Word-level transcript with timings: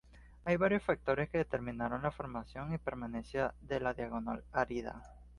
Hay 0.45 0.57
varios 0.57 0.81
factores 0.81 1.29
que 1.29 1.37
determinaron 1.37 2.01
la 2.01 2.09
formación 2.09 2.73
y 2.73 2.79
permanencia 2.79 3.53
de 3.61 3.79
la 3.81 3.93
diagonal 3.93 4.43
árida. 4.51 4.99